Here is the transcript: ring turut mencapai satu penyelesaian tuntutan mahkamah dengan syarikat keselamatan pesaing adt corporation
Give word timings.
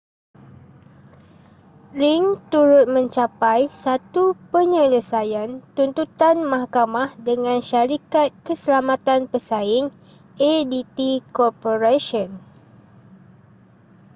ring 1.99 2.25
turut 2.51 2.87
mencapai 2.95 3.61
satu 3.83 4.23
penyelesaian 4.51 5.51
tuntutan 5.77 6.37
mahkamah 6.51 7.09
dengan 7.27 7.59
syarikat 7.69 8.29
keselamatan 8.45 9.21
pesaing 9.31 9.85
adt 10.57 10.99
corporation 11.37 12.29